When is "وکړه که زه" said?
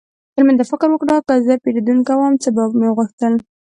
0.91-1.53